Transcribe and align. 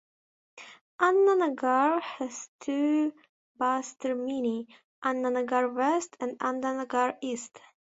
Anna 0.99 1.35
Nagar 1.35 1.99
has 1.99 2.49
two 2.59 3.13
bus 3.57 3.93
termini, 4.01 4.67
Anna 5.03 5.29
Nagar 5.29 5.69
West 5.69 6.17
and 6.19 6.37
Anna 6.41 6.73
Nagar 6.73 7.19
East. 7.21 7.59